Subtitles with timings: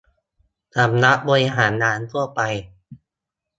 [0.75, 2.41] สำนักบริหารงานทั่วไป